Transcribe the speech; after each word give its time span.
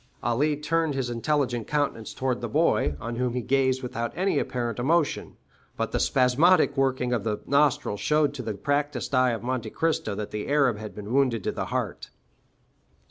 Ali 0.23 0.57
turned 0.57 0.95
his 0.95 1.11
intelligent 1.11 1.67
countenance 1.67 2.11
towards 2.15 2.41
the 2.41 2.49
boy, 2.49 2.95
on 2.99 3.17
whom 3.17 3.35
he 3.35 3.41
gazed 3.43 3.83
without 3.83 4.11
any 4.15 4.39
apparent 4.39 4.79
emotion; 4.79 5.37
but 5.77 5.91
the 5.91 5.99
spasmodic 5.99 6.75
working 6.75 7.13
of 7.13 7.23
the 7.23 7.41
nostrils 7.45 7.99
showed 7.99 8.33
to 8.33 8.41
the 8.41 8.55
practiced 8.55 9.13
eye 9.13 9.29
of 9.29 9.43
Monte 9.43 9.69
Cristo 9.69 10.15
that 10.15 10.31
the 10.31 10.47
Arab 10.47 10.79
had 10.79 10.95
been 10.95 11.13
wounded 11.13 11.43
to 11.43 11.51
the 11.51 11.65
heart. 11.65 12.09